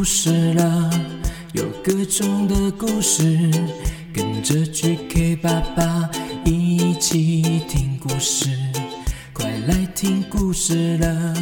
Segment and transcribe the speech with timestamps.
[0.00, 0.90] 故事了，
[1.52, 3.50] 有各种的故事，
[4.14, 6.08] 跟着 GK 爸爸
[6.42, 8.48] 一起听故事，
[9.34, 11.34] 快来听故事了。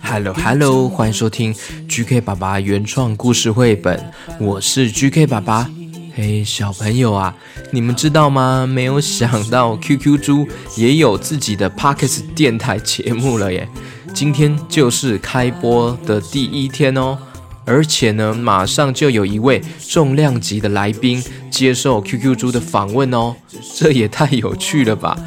[0.00, 1.52] Hello Hello，欢迎收听
[1.88, 4.00] GK 爸爸原创故事绘本，
[4.38, 5.68] 我是 GK 爸爸。
[6.14, 7.34] 嘿，小朋友啊，
[7.72, 8.64] 你们知道吗？
[8.68, 10.46] 没有想到 QQ 猪
[10.76, 13.68] 也有自己的 Pockets 电台节目了耶！
[14.14, 17.18] 今天就是开播的第一天哦，
[17.66, 23.34] 而且呢，马上就有一位重量级的来宾接受 QQ 猪的访问哦，
[23.74, 25.18] 这也太有趣了吧！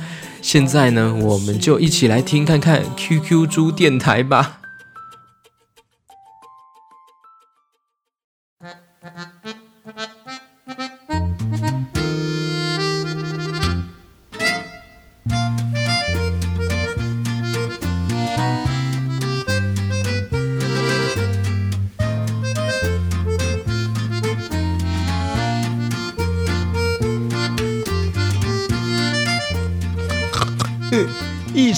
[0.41, 4.58] 现在呢，我们就一起来听看看 QQ 猪电台吧。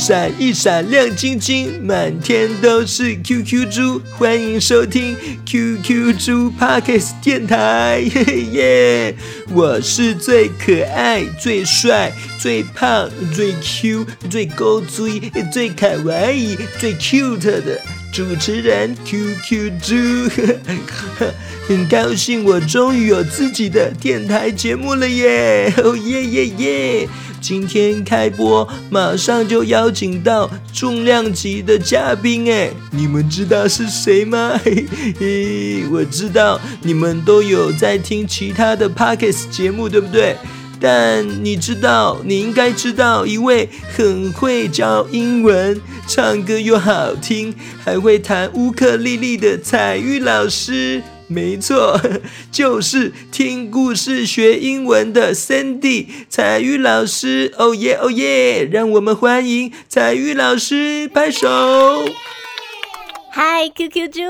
[0.02, 9.16] 闪一闪亮晶晶，满天都是 QQ 猪，欢迎收听 QQ 猪 Pockets 电台， 嘿嘿耶！
[9.54, 15.20] 我是最可爱、最帅、最胖、最 Q、最高追、
[15.54, 17.80] 最卡哇伊、最 cute 的
[18.12, 19.96] 主持人 QQ 猪，
[21.70, 25.72] 很高兴我终于有自己的电台节目了耶！
[25.84, 27.10] 哦耶耶耶！
[27.42, 34.58] 今天开播，马上就邀请到重量级的嘉宾哎，你们知道是谁吗？
[34.64, 34.86] 嘿
[35.20, 40.38] 嘿，我知道你们都有在听其他的 Pockets 节目，对不对？
[40.80, 51.02] 但你知道，你应该知道一位很会教英文、唱歌又好听，还会弹乌克丽丽的彩玉老师。
[51.32, 51.98] 没错，
[52.52, 57.54] 就是听故事学英文的 Sandy 彩玉老师。
[57.58, 58.66] 哦耶哦耶！
[58.66, 61.48] 让我们欢迎彩玉老师，拍手。
[63.34, 64.22] Hi QQ 猪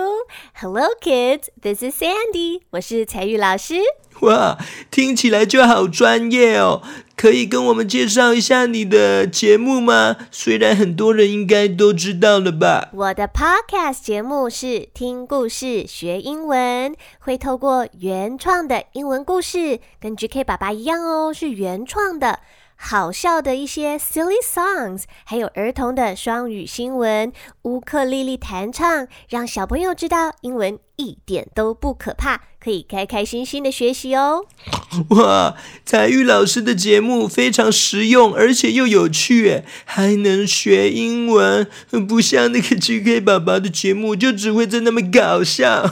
[0.54, 3.78] ，Hello kids, this is Sandy，我是彩玉老师。
[4.20, 4.60] 哇，
[4.92, 6.84] 听起来就好专业哦！
[7.22, 10.18] 可以跟我们介绍一下你的节目吗？
[10.32, 12.90] 虽然很多人应该都知道了吧。
[12.94, 22.40] 我的 Podcast 节目是听故事学英文，会透过原创的英文故事，跟 GK 爸爸一样哦，是原创的。
[22.76, 34.46] 好笑的一些 silly songs，还有儿童的双语新闻、乌克丽丽弹唱，让小朋友知道英文一点都不可怕，可以开开心心的学习哦。
[35.10, 41.68] 哇，彩玉老师的节目非常实用，而且又有趣，还能学英文，
[42.08, 45.92] 不像那个 GK 爸爸的节目就只会在那么搞笑。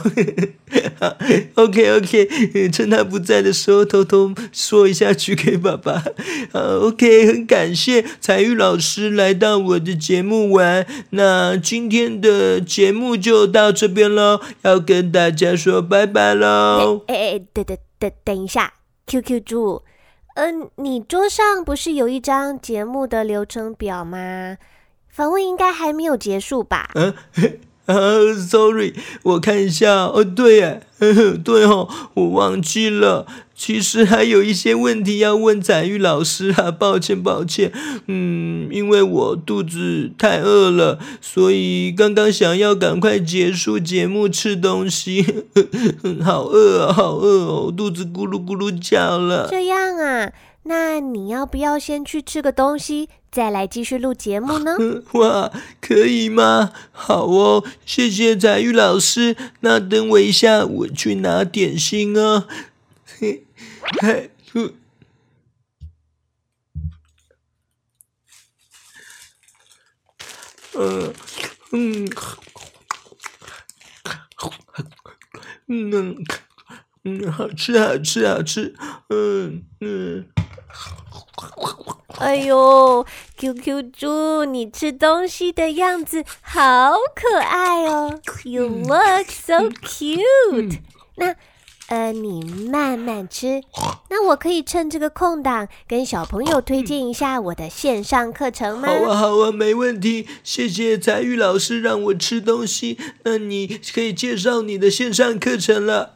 [1.54, 6.04] OK OK，趁他不在的时候偷偷说一下 GK 爸爸。
[6.52, 10.86] 好 OK，很感谢彩玉老师来到我的节目玩。
[11.10, 17.02] 那今天的节目就到这边喽，要跟大家说拜拜喽。
[17.06, 18.72] 哎哎，等等等等一下
[19.06, 19.82] ，QQ 猪，
[20.34, 24.56] 嗯、你桌上不是有一张节目的流程表吗？
[25.08, 26.90] 访问应该还没有结束吧？
[26.94, 27.14] 嗯，啊
[27.86, 27.94] 啊
[28.38, 30.82] ，sorry，我看一下，哦，对耶，
[31.44, 33.26] 对哦，我忘记了。
[33.54, 37.70] 其实还有一些问题要问彩玉老师啊，抱歉抱歉，
[38.06, 45.44] 嗯，因为我肚子太饿了，所以刚刚想要赶快结束节目吃东西，
[46.24, 49.46] 好饿啊，好饿哦，肚子咕噜咕噜叫了。
[49.50, 54.76] 这样啊，那你要不要先去吃个东西，再来继续录节目呢？
[55.14, 56.72] 哇，可以吗？
[56.90, 59.36] 好哦，谢谢彩玉老师。
[59.60, 62.48] 那等我一下，我去拿点心哦。
[63.06, 63.44] 嘿，
[64.02, 64.30] 嘿，
[70.74, 71.14] 嗯
[71.72, 72.08] 嗯
[75.68, 76.24] 嗯
[77.04, 78.74] 嗯，好吃好吃好吃，
[79.08, 80.26] 嗯嗯。
[82.22, 83.06] 哎呦
[83.38, 90.80] ，QQ 猪，你吃东西的样子好可爱哦！You look so cute。
[91.16, 91.34] 那
[91.88, 93.62] 呃，你慢慢吃。
[94.10, 98.88] 那我可以趁这个空档跟小朋友推荐一下我的线上课程吗？
[98.88, 100.28] 好啊，好啊，没问题。
[100.44, 102.98] 谢谢才玉老师让我吃东西。
[103.24, 106.14] 那你可以介绍你的线上课程了。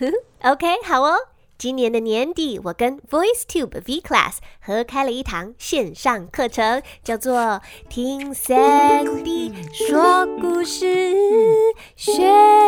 [0.42, 1.16] OK，好哦。
[1.58, 11.14] 今年的年底，我跟 VoiceTube V Class 合开了一堂线上课程，叫做“听 Sandy 说故事
[11.96, 12.12] 学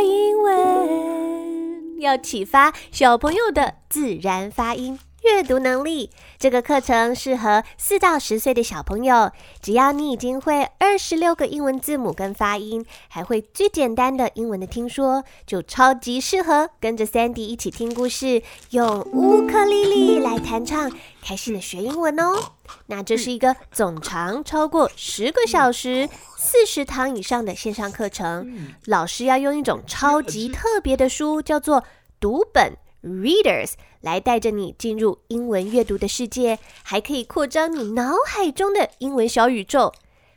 [0.02, 4.98] 英文”，要启发小朋友的自然发音。
[5.28, 9.30] 阅读能力这个课程适合四到十岁的小朋友，
[9.60, 20.90] 只要你已经会二十六个英文字母跟发音，还会最简单的英文的听说，就超级适合跟着 Sandy 一起听故事，用乌克丽丽来弹唱，
[21.22, 22.52] 开心的学英文哦。
[22.86, 26.08] 那这是一个总长超过十个小时、
[26.38, 31.84] 四十堂以上的线上课程，老师要用一种超级特别的书，叫做
[32.18, 33.72] 读本 Readers。
[34.00, 39.92] 来带着你进入英文阅读的世界，还可以扩张你脑海中的英文小宇宙。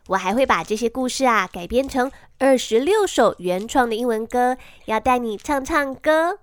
[0.08, 6.40] 我还会把这些故事啊改编成二十六首原创的英文歌，要带你唱唱歌。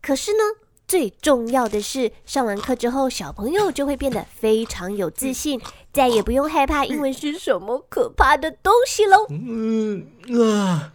[0.00, 0.38] 可是呢，
[0.86, 5.60] 最重要的是，上完课之后，小朋友就会变得非常有自信，
[5.92, 9.26] 再也不用害怕英文是什么可怕的东西喽。
[9.28, 10.06] 嗯
[10.40, 10.92] 啊。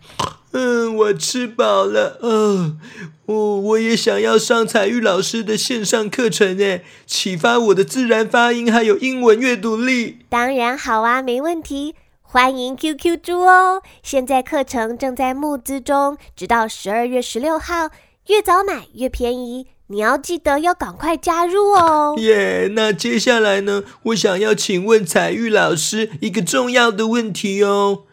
[0.57, 2.17] 嗯，我吃饱了。
[2.21, 2.79] 嗯，
[3.25, 10.19] 我我也想要上彩玉老师的线上课程诶，启发我的自然发音还有英文阅读力。
[10.29, 11.95] 当然好啊，没问题。
[12.21, 13.81] 欢迎 QQ 猪哦！
[14.01, 17.89] 现在课程正在募资中，直到十二月十六号，
[18.27, 19.67] 越早买越便宜。
[19.87, 22.15] 你要记得要赶快加入哦。
[22.19, 23.83] 耶，那接下来呢？
[24.03, 28.04] 我想要请问彩玉老师一个重要的问题哦。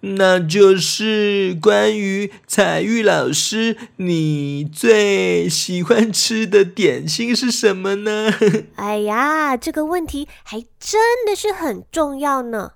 [0.00, 8.32] 那就是关于彩玉老师，你最喜欢吃的点心是什么呢？
[8.76, 12.72] 哎呀，这个问题还真的是很重要呢。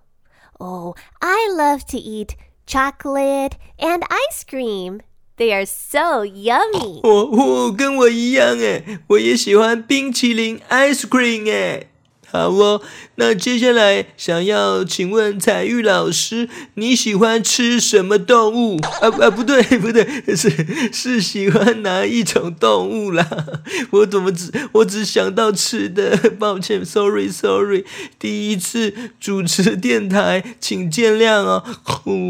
[0.54, 2.30] Oh, I love to eat
[2.66, 5.00] chocolate and ice cream.
[5.36, 7.00] They are so yummy.
[7.02, 11.88] 哦哦，跟我一样哎，我也喜欢冰淇淋 ice cream 诶。
[12.32, 12.80] 好哦，
[13.16, 18.80] 那接下来想要请问彩玉老师，你喜欢吃什么动物？
[18.80, 20.02] 啊啊，不对 不对，
[20.34, 20.48] 是
[20.90, 23.28] 是喜欢哪一种动物啦？
[23.92, 26.16] 我怎么只我只想到吃的？
[26.38, 27.84] 抱歉，sorry sorry，
[28.18, 31.62] 第一次主持电台，请见谅哦。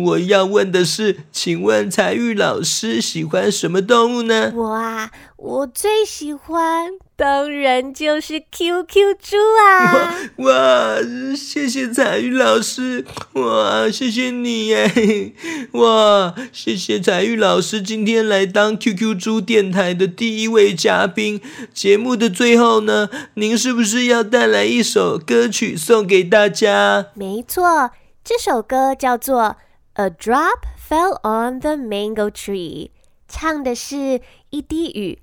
[0.05, 4.52] 我要问的是，请问彩玉老师喜欢什么动物呢？
[4.56, 6.90] 我啊，我最喜欢。
[7.14, 10.18] 当然就是 QQ 猪啊！
[10.38, 10.96] 哇，
[11.36, 13.04] 谢谢彩玉老师，
[13.34, 15.32] 哇，谢谢你耶！
[15.74, 21.40] 哇，谢谢彩玉老师今天来当 QQ 猪电台的第一位嘉宾。
[21.72, 27.06] 节目的最后呢，您是不是要带来一首歌曲送给大家？
[27.14, 27.90] 没错，
[28.24, 29.56] 这首歌叫做
[30.02, 32.88] 《A Drop Fell on the Mango Tree》，
[33.28, 34.20] 唱的是
[34.50, 35.20] 一滴雨。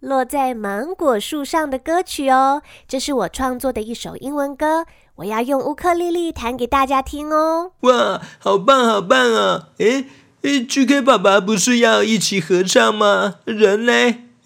[0.00, 4.86] 落在芒果树上的歌曲哦，这是我创作的一首英文歌，
[5.16, 7.72] 我要用乌克丽丽弹给大家听哦。
[7.80, 9.70] 哇，好棒好棒啊！
[9.78, 10.04] 诶
[10.42, 13.36] 诶，GK 爸爸不是要一起合唱吗？
[13.44, 13.92] 人呢？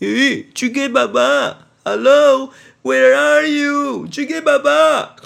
[0.00, 5.16] 咦，GK 爸爸，Hello，Where are you？GK 爸爸。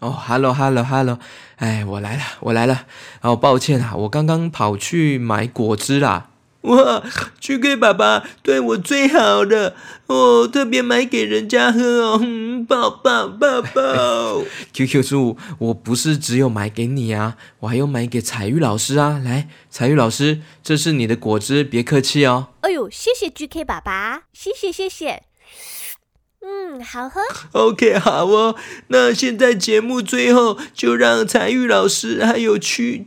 [0.00, 1.18] 哦，Hello，Hello，Hello，
[1.56, 2.86] 哎，我来了，我来了。
[3.20, 6.30] 哦，抱歉啊，我刚刚跑去买果汁啦。
[6.64, 7.02] 哇
[7.40, 9.74] ，GK 爸爸对我最好的，
[10.06, 14.42] 哦，特别买给人家喝哦， 嗯抱抱抱抱。
[14.72, 19.20] QQ 猪，我不是只有买给你啊，我还有买给彩玉老师啊。
[19.22, 22.48] 来，彩玉老师，这是你的果汁，别客气哦。
[22.60, 25.22] 哎呦，谢谢 GK 爸爸，谢谢谢谢。
[26.40, 27.20] 嗯，好喝。
[27.52, 28.56] OK，好哦。
[28.88, 33.06] 那现在节目最后，就让彩玉老师还有曲。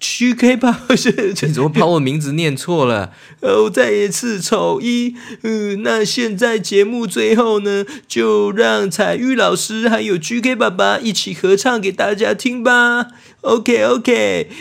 [0.00, 3.12] 曲 K 吧，是怎么把我名字念错了？
[3.40, 5.14] 哦，再一次丑一。
[5.42, 13.08] 嗯，那现在节目最后呢，就让彩玉老师还有 GK 爸爸一起合唱给大家听吧。
[13.42, 14.54] OK，OK，Music。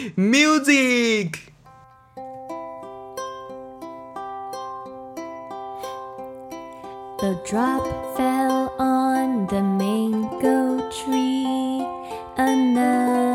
[7.22, 7.84] A drop
[8.18, 11.88] fell on the mango tree.
[12.36, 13.33] Another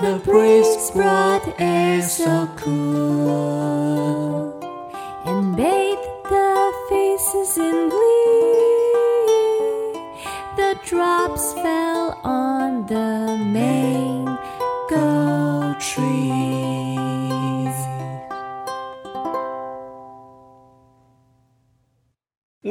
[0.00, 3.63] The breeze brought air so cool.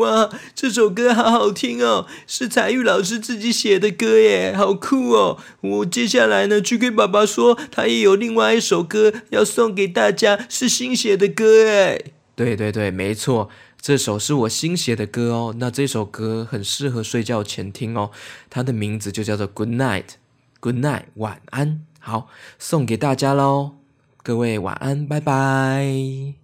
[0.04, 5.38] 哇，这首歌好好听哦，是彩玉老师自己写的歌耶，好酷哦！
[5.62, 12.00] 我接下来呢去跟爸爸说，他也有另外一首歌要送给大家，是新写的歌哎。
[12.36, 15.56] 对对对，没错，这首是我新写的歌哦。
[15.58, 18.12] 那这首歌很适合睡觉前听哦，
[18.50, 21.86] 它的名字就叫做 Good Night，Good Night，晚安。
[22.00, 22.28] 好，
[22.60, 23.76] 送给大家喽，
[24.22, 26.43] 各位晚安，拜拜。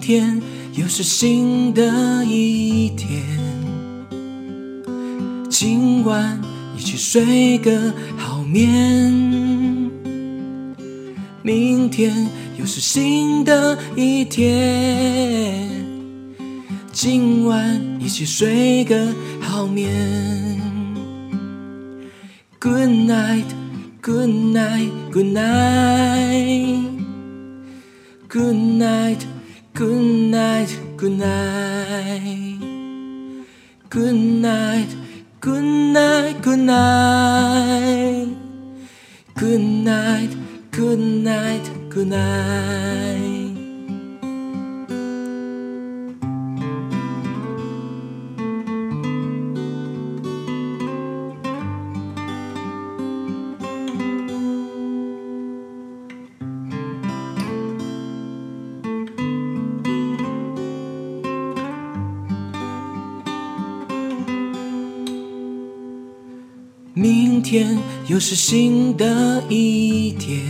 [0.00, 0.40] 明天
[0.76, 3.22] 又是新的一天，
[5.50, 6.40] 今晚
[6.74, 9.12] 一起睡个好眠。
[11.42, 12.26] 明天
[12.58, 15.68] 又是新的一天，
[16.92, 19.06] 今晚一起睡个
[19.38, 19.92] 好眠。
[22.58, 23.44] Good night,
[24.00, 26.88] good night, good night.
[28.30, 29.18] Good night,
[29.80, 32.58] good night, good night.
[33.88, 34.94] Good night,
[35.40, 38.28] good night, good night.
[39.36, 40.36] Good night,
[40.70, 43.39] good night, good night.
[67.40, 70.42] 明天又是新的一天，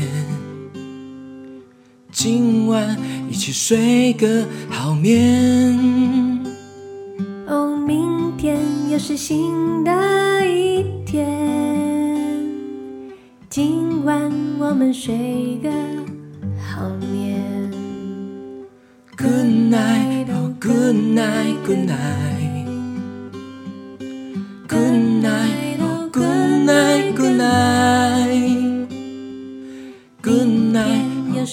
[2.10, 2.98] 今晚
[3.30, 5.78] 一起睡个好眠。
[7.46, 8.58] 哦，明天
[8.90, 11.28] 又是新的一天，
[13.48, 14.28] 今晚
[14.58, 15.70] 我们睡个
[16.60, 17.40] 好眠。
[19.16, 22.39] Good night, oh good night, good night.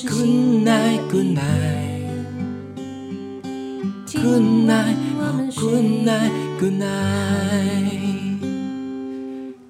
[0.03, 2.25] Night, oh good night, good night.
[4.13, 8.39] Good night, oh good night, good night.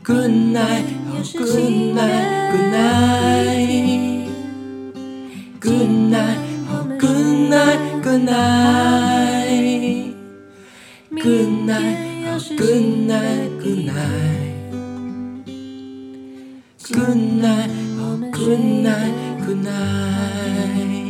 [0.03, 4.29] Good night, oh good night, good night.
[5.59, 8.23] Good night, oh good night, good.
[11.11, 14.53] Good night, oh good night, good night.
[16.91, 17.17] Good
[17.99, 21.06] oh good night, good night.